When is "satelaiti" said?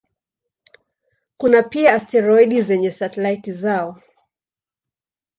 2.91-3.51